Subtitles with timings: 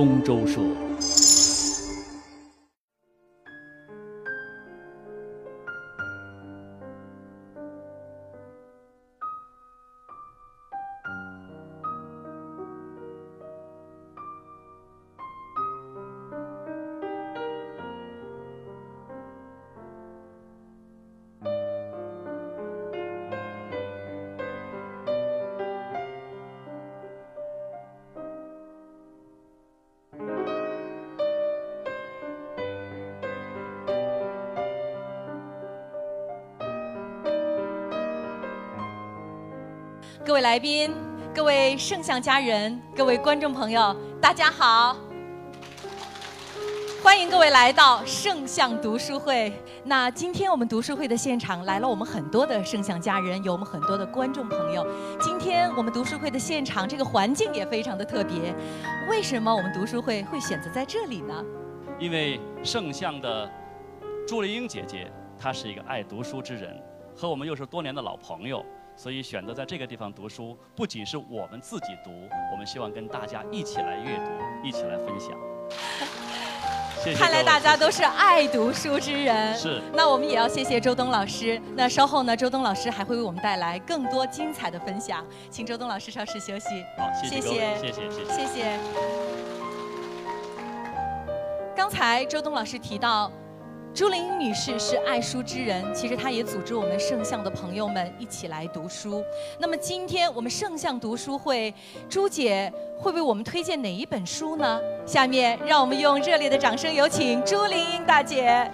[0.00, 0.89] 东周社。
[40.40, 40.90] 位来宾、
[41.34, 44.96] 各位圣象家人、各位观众朋友，大家好！
[47.04, 49.52] 欢迎各位来到圣象读书会。
[49.84, 54.86] 那今天我们读书会的现场来了我们很多的圣象家人，有我们很多的观众朋友。
[55.20, 58.54] 今天我们读书会的现场这个环境也非常的特别。
[59.10, 61.34] 为什么我们读书会会选择在这里呢？
[61.98, 63.46] 因为圣象的
[64.26, 66.82] 朱丽英姐姐，她是一个爱读书之人，
[67.14, 68.64] 和我们又是多年的老朋友。
[69.02, 72.10] 所以选择在这个地方读书，不仅是我们自己读，
[72.52, 74.30] 我们希望跟大家一起来阅读，
[74.62, 75.30] 一起来分享。
[77.02, 79.56] 谢谢看来大家都是爱读书之人。
[79.56, 81.58] 是那我们也要谢谢周东老师。
[81.74, 86.84] 那稍后呢，周东老师还会为我们带来更多精彩的分享，请周东老师稍事休息。
[86.98, 88.24] 好，谢谢谢谢谢谢。
[88.26, 88.78] 谢谢。
[91.74, 93.32] 刚才周东老师提到，
[93.92, 99.24] 朱玲英女士是爱书之人，其实她也组织我们圣象的朋友们一起来读书。
[99.58, 101.74] 那么今天我们圣象读书会，
[102.08, 104.80] 朱姐会为我们推荐哪一本书呢？
[105.04, 108.70] 下面让我们用热烈的掌声有请朱玲英大姐。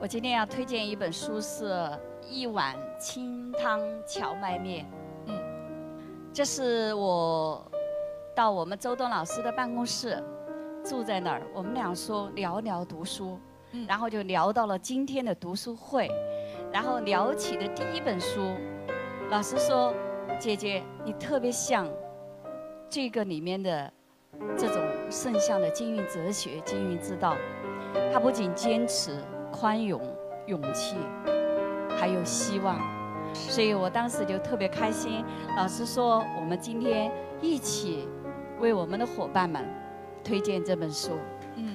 [0.00, 1.88] 我今天要推荐一本书，是
[2.28, 4.84] 一碗清汤荞麦面。
[5.26, 5.40] 嗯，
[6.32, 7.64] 这是我
[8.34, 10.22] 到我们周东老师的办公室，
[10.84, 13.38] 住在那儿，我们俩说聊聊读书，
[13.72, 13.86] 嗯。
[13.86, 16.08] 然后就聊到了今天的读书会，
[16.72, 18.40] 然后聊起的第一本书，
[19.30, 19.92] 老师说，
[20.38, 21.86] 姐姐你特别像
[22.88, 23.92] 这个里面的
[24.56, 27.36] 这种圣象的经营哲学、经营之道，
[28.12, 30.00] 他不仅坚持宽容、
[30.46, 30.96] 勇气，
[31.98, 32.78] 还有希望，
[33.34, 35.24] 所以我当时就特别开心。
[35.56, 37.12] 老师说，我们今天
[37.42, 38.08] 一起
[38.58, 39.62] 为我们的伙伴们
[40.28, 41.12] 推荐这本书。
[41.56, 41.74] 嗯，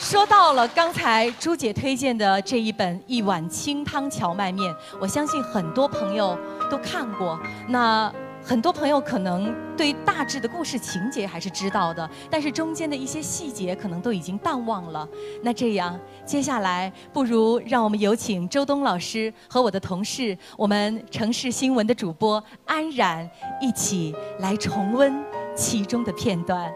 [0.00, 6.36] 说到了刚才朱姐推荐的这一本《一碗清汤荞麦面》，我相信很多朋友
[6.68, 7.38] 都看过。
[7.68, 8.12] 那
[8.42, 15.08] 很多朋友可能对大致的故事情节还是知道的，但是中间的一些细节可能都已经淡忘了。
[15.42, 25.14] 那这样，接下来不如让我们有请周东老师和我的同事，我们城市新闻的主播安然一起来重温
[25.56, 26.70] 其中的片段，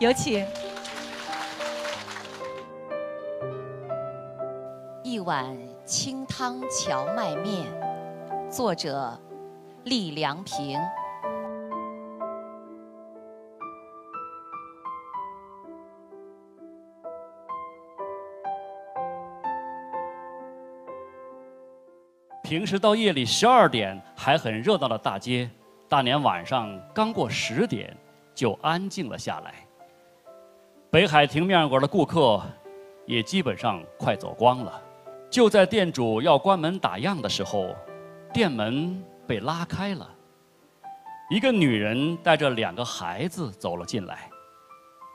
[0.00, 0.44] 有请。
[5.04, 7.64] 一碗清汤荞麦面，
[8.50, 9.16] 作者
[9.84, 10.80] 厉良平。
[22.42, 25.48] 平时到夜里十二点还很热闹的大街，
[25.88, 27.96] 大年晚上刚过十点
[28.34, 29.54] 就安静了下来。
[30.94, 32.40] 北海亭面馆的顾客
[33.04, 34.80] 也基本上快走光了。
[35.28, 37.74] 就在店主要关门打烊的时候，
[38.32, 40.08] 店门被拉开了，
[41.28, 44.30] 一个女人带着两个孩子走了进来，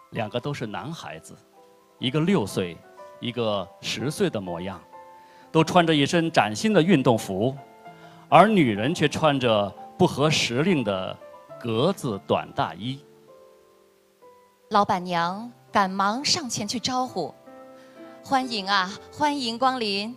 [0.09, 1.33] 两个都是男孩子，
[1.97, 2.75] 一个六岁，
[3.21, 4.77] 一个十岁的模样。
[5.49, 7.55] 都穿着一身崭新的运动服，
[8.27, 11.17] 而女人却穿着不合时令的
[11.57, 12.99] 格子短大衣。
[14.71, 17.33] 老板娘赶忙上前去招呼
[18.25, 20.15] ：“欢迎啊，欢迎光临。”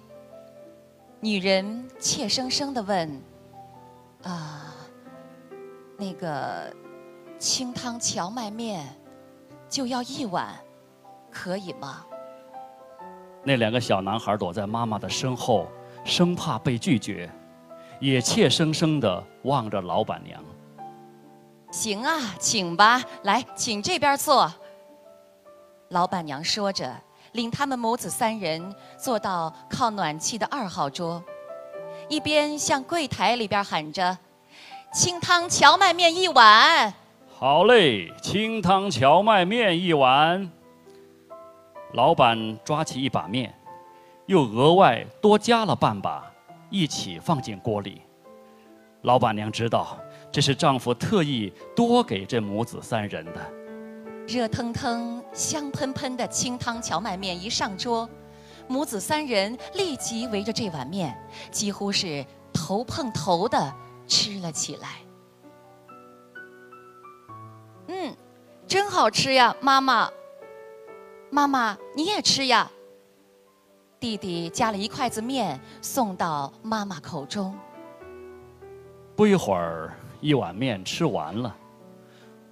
[1.21, 3.23] 女人怯生生地问
[4.25, 4.75] ：“啊，
[5.97, 6.75] 那个
[7.39, 8.87] 清汤荞麦面
[9.69, 10.49] 就要一碗，
[11.31, 12.05] 可以吗？”
[13.45, 15.69] 那两个小男孩躲在妈妈的身后，
[16.05, 17.31] 生怕被拒绝，
[18.01, 20.43] 也怯生生地望着老板娘。
[21.71, 24.53] 行啊，请吧，来，请这边坐。
[25.93, 26.91] 老板娘说着，
[27.33, 31.23] 领他们母子三人坐到靠暖气的二号桌，
[32.09, 34.17] 一边向柜台里边喊着
[34.91, 36.95] ：“清汤荞麦面一碗。”
[37.29, 40.51] 好嘞，清汤荞麦面一碗。
[41.93, 43.55] 老板抓起一把面，
[44.25, 46.25] 又额外多加了半把，
[46.71, 48.01] 一起放进锅里。
[49.03, 49.99] 老板娘知道
[50.31, 53.62] 这是丈夫特意多给这母子三人的。
[54.27, 58.09] 热腾腾、香喷喷的清汤荞麦面一上桌，
[58.69, 61.17] 母子三人立即围着这碗面，
[61.51, 63.75] 几乎是头碰头的
[64.07, 64.89] 吃了起来。
[67.89, 68.17] 嗯，
[68.67, 70.11] 真好吃呀，妈妈。
[71.31, 72.71] 妈妈，你也吃呀。
[73.99, 77.57] 弟弟夹了一筷子面送到妈妈口中。
[79.15, 81.55] 不一会儿，一碗面吃完了。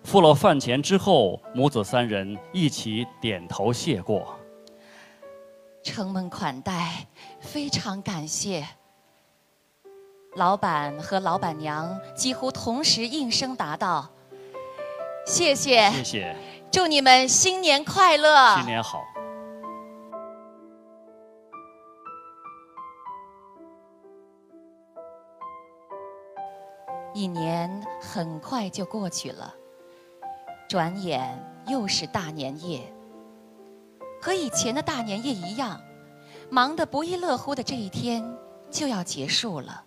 [0.02, 4.36] 付了饭钱之后，母子三人一起点头谢过。
[5.82, 7.06] 承蒙款待，
[7.40, 8.66] 非常感谢。
[10.34, 14.10] 老板和老板娘几乎同时应声答道
[15.26, 16.36] ：“谢谢，谢谢，
[16.70, 19.02] 祝你们新年快乐，新年好。”
[27.12, 29.54] 一年很快就过去了。
[30.70, 31.36] 转眼
[31.66, 32.80] 又是大年夜，
[34.22, 35.80] 和以前的大年夜一样，
[36.48, 38.22] 忙得不亦乐乎的这一天
[38.70, 39.82] 就要结束了。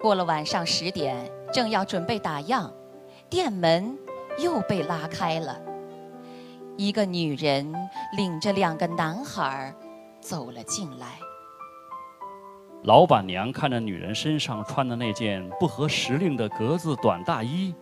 [0.00, 2.72] 过了晚上十点，正要准备打烊，
[3.28, 3.94] 店门
[4.38, 5.60] 又被拉开了，
[6.78, 7.70] 一个女人
[8.16, 9.74] 领着两个男孩
[10.18, 11.18] 走了进来。
[12.84, 17.74] 老板娘看着女人身上穿的那件不合时令的格子短大衣。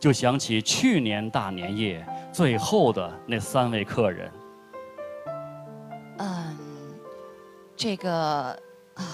[0.00, 4.32] 就想起去年大年夜最后的那三位客人。
[6.16, 6.56] 嗯，
[7.76, 8.58] 这个
[8.94, 9.04] 啊，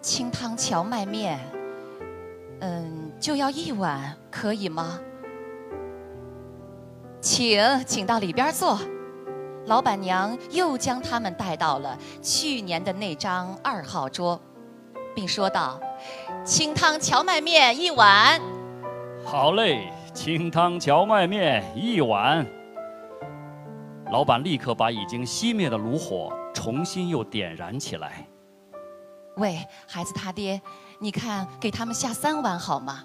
[0.00, 1.40] 清汤荞麦面，
[2.60, 5.00] 嗯，就要一碗，可以吗？
[7.20, 8.78] 请，请到里边坐。
[9.66, 14.40] 老板娘又将他们带到了去年的那张二号桌，
[15.14, 15.80] 并说道
[16.44, 18.40] ：“清汤荞麦面一碗。”
[19.36, 22.46] 好嘞，清汤荞麦面一碗。
[24.12, 28.28] 老板立刻把已经熄灭的炉火重新又点燃起来。
[29.38, 29.58] 喂，
[29.88, 30.62] 孩子他爹，
[31.00, 33.02] 你看给他们下三碗好吗？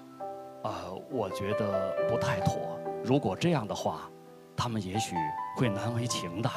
[0.62, 0.70] 呃，
[1.10, 2.78] 我觉得不太妥。
[3.02, 4.08] 如果这样的话，
[4.56, 5.16] 他们也许
[5.56, 6.48] 会难为情的。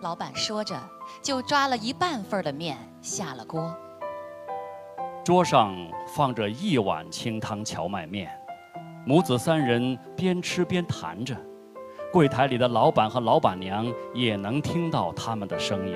[0.00, 0.74] 老板说着，
[1.20, 3.76] 就抓了一半份的面下了锅。
[5.24, 5.72] 桌上
[6.04, 8.28] 放着一碗清汤荞麦面，
[9.06, 11.36] 母子三人边吃边谈着，
[12.12, 15.94] 柜台里的老板和老板娘也能听到他们的声音。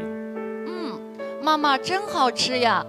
[0.69, 1.01] 嗯，
[1.43, 2.87] 妈妈真好吃呀！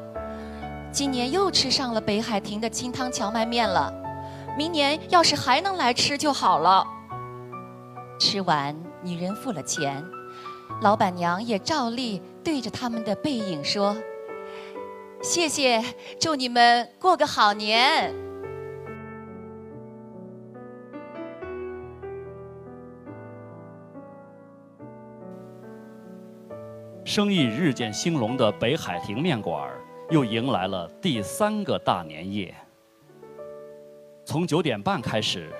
[0.91, 3.91] 今年又吃上了北海亭的清汤荞麦面了，
[4.55, 6.85] 明年要是还能来吃就好了。
[8.19, 10.05] 吃完，女人付了钱，
[10.83, 13.95] 老板娘也照例对着他们的背影说。
[15.27, 15.83] 谢谢，
[16.21, 18.15] 祝你们过个好年。
[27.03, 29.69] 生意日渐兴隆的北海亭面馆
[30.11, 32.55] 又迎来了第三个大年夜。
[34.23, 35.51] 从九点半开始，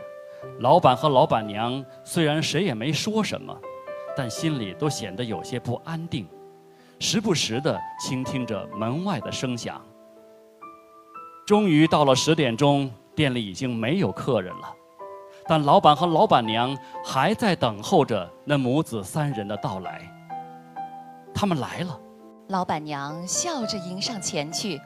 [0.61, 3.53] 老板和老板娘虽然谁也没说什么，
[4.15, 6.25] 但心里都显得有些不安定。
[6.99, 9.81] 时不时地倾听着门外的声响。
[11.45, 14.73] 终于到了十点钟，店里已经没有客人了，
[15.47, 20.01] 但老板和老板娘还在等候着那母子三人的到来。
[21.33, 21.99] 他们来了，
[22.47, 24.81] 老板娘笑着迎上前去：“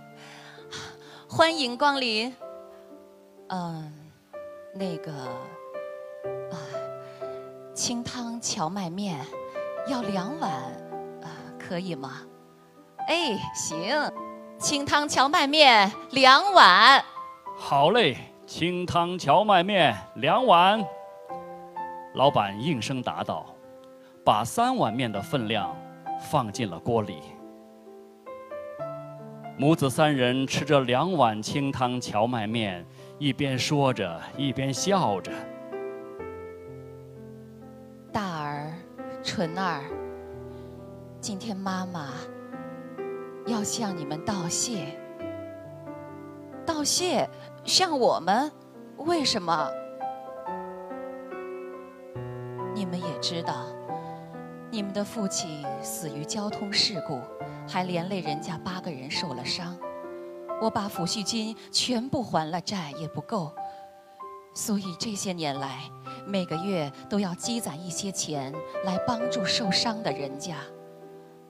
[1.27, 2.31] 欢迎光临。”
[3.49, 3.91] 嗯，
[4.75, 5.11] 那个
[6.51, 6.55] 啊，
[7.73, 9.19] 清汤荞麦面
[9.87, 10.51] 要两碗。
[11.71, 12.23] 可以吗？
[13.07, 13.95] 哎，行，
[14.59, 17.01] 清汤荞麦面两碗。
[17.57, 20.83] 好嘞，清汤荞麦面两碗。
[22.15, 23.45] 老板应声答道，
[24.25, 25.73] 把三碗面的分量
[26.29, 27.19] 放进了锅里。
[29.57, 32.85] 母子三人吃着两碗清汤荞麦面，
[33.17, 35.31] 一边说着，一边笑着。
[38.11, 38.73] 大儿，
[39.23, 39.81] 纯儿。
[41.21, 42.13] 今天妈妈
[43.45, 44.99] 要向你们道谢，
[46.65, 47.29] 道谢
[47.63, 48.51] 向我们，
[48.97, 49.69] 为什么？
[52.73, 53.67] 你们也知道，
[54.71, 57.19] 你们的父亲死于交通事故，
[57.67, 59.77] 还连累人家八个人受了伤。
[60.59, 63.51] 我把抚恤金全部还了债也不够，
[64.55, 65.83] 所以这些年来
[66.25, 68.51] 每个月都要积攒一些钱
[68.85, 70.55] 来帮助受伤的人家。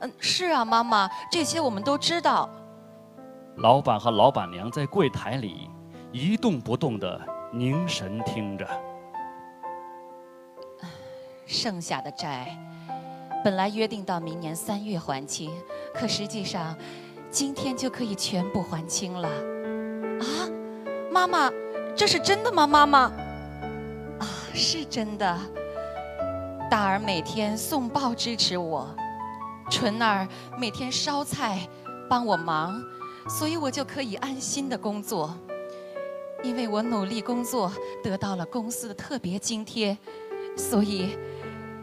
[0.01, 2.49] 嗯，是啊，妈妈，这些我们都知道。
[3.57, 5.69] 老板和老板娘在柜台里
[6.11, 7.19] 一动不动地
[7.51, 8.67] 凝神听着。
[11.45, 12.57] 剩下的债，
[13.43, 15.51] 本来约定到明年三月还清，
[15.93, 16.75] 可实际上，
[17.29, 19.27] 今天就可以全部还清了。
[19.27, 20.25] 啊，
[21.11, 21.51] 妈妈，
[21.95, 22.65] 这是真的吗？
[22.65, 25.37] 妈妈，啊，是真的。
[26.69, 28.87] 大儿每天送报支持我，
[29.71, 30.27] 纯儿
[30.59, 31.67] 每天烧菜
[32.07, 32.79] 帮我忙，
[33.27, 35.35] 所以我就可以安心的工作。
[36.43, 37.71] 因为我努力工作，
[38.03, 39.97] 得到了公司的特别津贴，
[40.55, 41.17] 所以。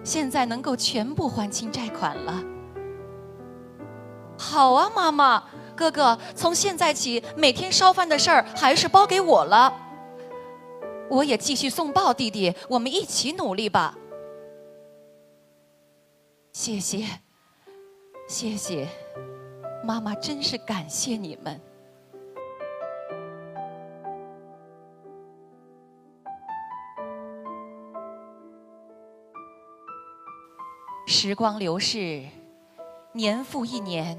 [0.04, 2.42] 现在能够全部还清债款了。
[4.38, 5.42] 好啊，妈妈，
[5.76, 9.74] 哥哥，从现在起每天烧饭的事儿还是包给我了。
[11.10, 13.98] 我也继续送报，弟弟，我们一起努力吧。
[16.52, 17.04] 谢谢，
[18.28, 18.86] 谢谢，
[19.82, 21.58] 妈妈，真是感谢你们。
[31.06, 32.22] 时光流逝，
[33.12, 34.14] 年复一年，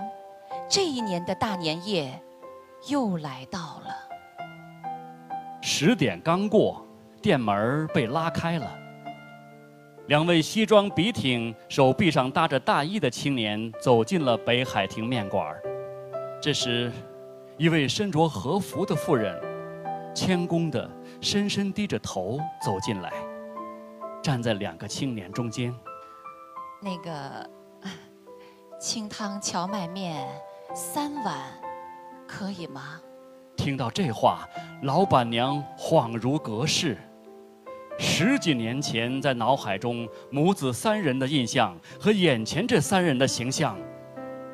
[0.68, 2.20] 这一年的大年夜
[2.88, 3.96] 又来到了。
[5.62, 6.84] 十点刚过，
[7.22, 8.88] 店门被拉开了。
[10.10, 15.56] 两位西装笔挺、手臂上搭着大衣的青年走进了北海亭面馆。
[16.42, 16.92] 这时，
[17.60, 19.39] 一位身着和服的妇人，
[20.16, 20.89] 谦恭地
[21.22, 23.13] 深深低着头走进来，
[24.20, 25.72] 站在两个青年中间。
[26.82, 27.48] 那个
[28.80, 30.28] 清汤荞麦面
[30.74, 31.38] 三碗，
[32.28, 33.00] 可以吗？
[33.56, 34.50] 听到这话，
[34.82, 36.98] 老板娘恍如隔世。
[38.01, 43.77] 十几年前，在脑海中母子三人的印象和眼前这三人的形象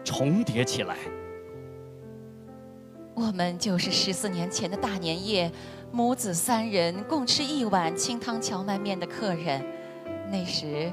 [0.03, 0.97] 重叠起来。
[3.13, 5.51] 我们就是十四年前的大年夜，
[5.91, 9.63] 母子三人共吃一碗清汤荞麦面的客人。
[10.31, 10.91] 那时。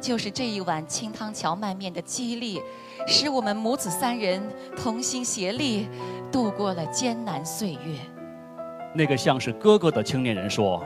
[0.00, 2.58] 就是这一碗清汤荞麦面的激励，
[3.06, 4.42] 使我们母子三人
[4.74, 5.86] 同心协力
[6.32, 7.98] 度过了艰难岁月。
[8.94, 10.82] 那个像是哥哥的青年人说：“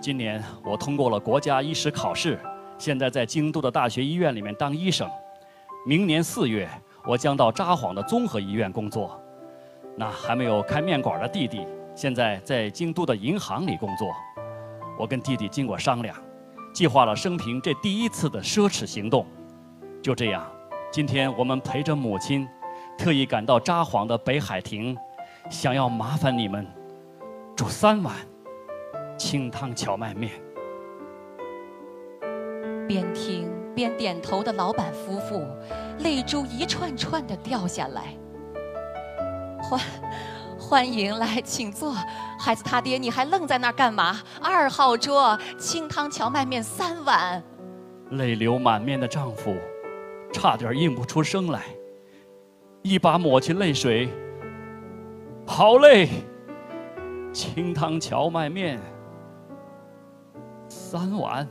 [0.00, 2.38] 今年我通过了国家医师考试，
[2.78, 5.08] 现在在京都的大学医院里面当医生。
[5.86, 6.68] 明年四月，
[7.04, 9.20] 我将到札幌的综合医院工作。
[9.96, 14.08] 那还没有开面馆的弟弟，现在在京都的银行里工作。
[14.98, 16.14] 我跟弟弟经过商量。”
[16.70, 19.26] 计划了生平这第一次的奢侈行动，
[20.00, 20.46] 就这样，
[20.92, 22.46] 今天我们陪着母亲，
[22.96, 24.96] 特意赶到札幌的北海亭，
[25.50, 26.64] 想要麻烦你们
[27.56, 28.14] 煮三碗
[29.18, 30.32] 清汤荞麦面。
[32.86, 35.46] 边听边点头的老板夫妇，
[35.98, 38.16] 泪珠一串串的掉下来。
[39.60, 39.80] 欢。
[40.60, 41.94] 欢迎来，请坐。
[42.38, 44.20] 孩子他爹，你还愣在那儿干嘛？
[44.42, 47.42] 二号桌，清汤荞麦面三碗。
[48.10, 49.56] 泪流满面的丈夫，
[50.32, 51.62] 差点应不出声来，
[52.82, 54.08] 一把抹去泪水。
[55.46, 56.08] 好嘞，
[57.32, 58.78] 清汤荞麦面
[60.68, 61.46] 三碗。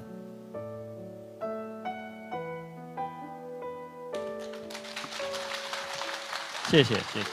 [6.69, 7.29] 谢谢，谢谢。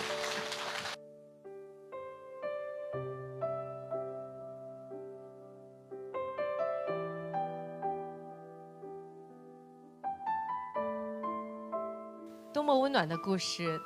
[12.53, 13.81] 多么温暖的故事，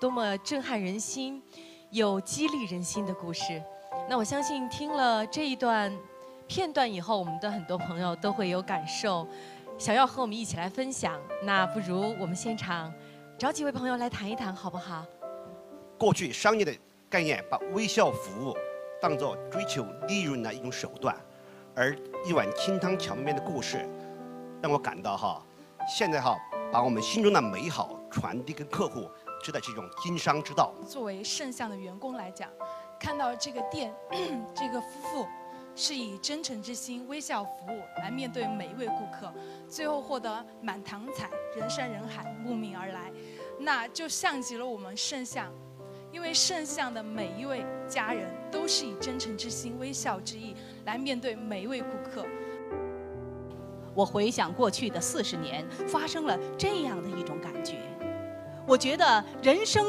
[0.00, 1.42] 多么震撼人心，
[1.90, 3.60] 有激励人心的故事。
[4.08, 5.92] 那我相信听了这一段
[6.48, 9.28] 片段以后，我们的很多朋友都会有感受，
[9.76, 11.20] 想要和我们一起来分享。
[11.42, 12.92] 那不如我们现场
[13.36, 15.04] 找几位朋友来谈一谈，好不好？
[15.98, 16.74] 过去商业的
[17.10, 18.56] 概念把微笑服务
[19.00, 21.14] 当做追求利润的一种手段，
[21.76, 23.86] 而一碗清汤荞面的故事，
[24.62, 25.42] 让我感到哈，
[25.86, 26.36] 现在哈。
[26.70, 29.08] 把我们心中的美好传递给客户，
[29.42, 30.70] 知道这种经商之道。
[30.86, 32.50] 作为圣象的员工来讲，
[33.00, 33.90] 看到这个店，
[34.54, 35.26] 这个夫妇
[35.78, 39.32] 是以真诚之心、微笑服务来面对每一位顾客，
[39.68, 43.12] 最后获得满堂彩、人山人海慕名而来，
[43.60, 45.54] 那就像极了我们圣象，
[46.10, 50.52] 因为圣象的每一位家人都是以真诚之心、微笑之意
[50.84, 52.26] 来面对每一位顾客。
[53.94, 57.76] 我回想过去的四十年，发生了这样的一种感觉。
[58.66, 59.86] 我觉得人生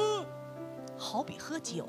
[0.96, 1.88] 好比喝酒，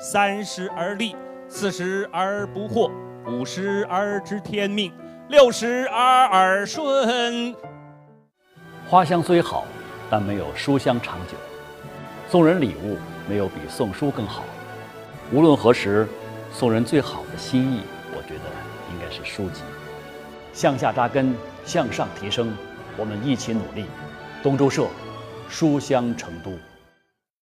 [0.00, 1.14] 三十而立，
[1.48, 2.90] 四十而不惑，
[3.26, 4.92] 五十而知天命，
[5.28, 7.54] 六十而耳顺。
[8.86, 9.66] 花香虽好，
[10.08, 11.34] 但没有书香长久。
[12.28, 12.96] 送人礼物，
[13.28, 14.42] 没有比送书更好。
[15.32, 16.08] 无论何时，
[16.50, 17.82] 送人最好的心意，
[18.16, 18.44] 我觉得
[18.90, 19.60] 应该是书籍。
[20.52, 21.34] 向下扎根，
[21.64, 22.56] 向上提升，
[22.96, 23.84] 我们一起努力。
[24.42, 24.86] 东周社，
[25.48, 26.52] 书香成都。